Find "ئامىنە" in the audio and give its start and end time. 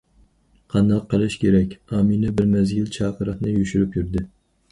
1.97-2.33